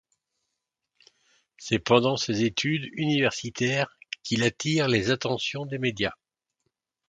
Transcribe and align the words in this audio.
C'est 1.59 1.77
pendant 1.77 2.17
ses 2.17 2.41
études 2.43 2.89
universitaires 2.93 3.99
qu'il 4.23 4.41
attire 4.43 4.87
les 4.87 5.11
attentions 5.11 5.67
des 5.67 5.77
médias. 5.77 6.15